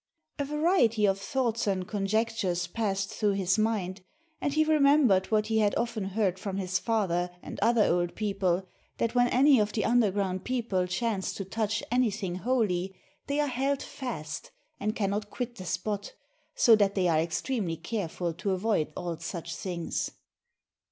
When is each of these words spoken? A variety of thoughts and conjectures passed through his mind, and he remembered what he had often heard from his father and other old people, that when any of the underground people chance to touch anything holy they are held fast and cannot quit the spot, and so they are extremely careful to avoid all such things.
A 0.39 0.45
variety 0.45 1.05
of 1.05 1.19
thoughts 1.19 1.67
and 1.67 1.87
conjectures 1.87 2.65
passed 2.65 3.11
through 3.13 3.33
his 3.33 3.59
mind, 3.59 4.01
and 4.41 4.51
he 4.51 4.63
remembered 4.63 5.27
what 5.27 5.45
he 5.45 5.59
had 5.59 5.75
often 5.75 6.05
heard 6.05 6.39
from 6.39 6.57
his 6.57 6.79
father 6.79 7.29
and 7.43 7.59
other 7.59 7.83
old 7.83 8.15
people, 8.15 8.67
that 8.97 9.13
when 9.13 9.27
any 9.27 9.59
of 9.59 9.73
the 9.73 9.85
underground 9.85 10.43
people 10.43 10.87
chance 10.87 11.33
to 11.35 11.45
touch 11.45 11.83
anything 11.91 12.37
holy 12.37 12.95
they 13.27 13.39
are 13.39 13.45
held 13.47 13.83
fast 13.83 14.49
and 14.79 14.95
cannot 14.95 15.29
quit 15.29 15.57
the 15.57 15.65
spot, 15.65 16.07
and 16.07 16.13
so 16.59 16.75
they 16.75 17.07
are 17.07 17.19
extremely 17.19 17.77
careful 17.77 18.33
to 18.33 18.49
avoid 18.53 18.91
all 18.97 19.17
such 19.17 19.55
things. 19.55 20.09